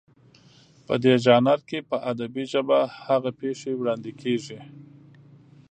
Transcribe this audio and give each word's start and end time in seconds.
په 0.85 0.93
دې 1.03 1.13
ژانر 1.25 1.59
کې 1.69 1.79
په 1.89 1.97
ادبي 2.11 2.43
ژبه 2.51 2.79
هغه 3.07 3.29
پېښې 3.39 3.71
وړاندې 3.79 4.11
کېږي 4.21 4.59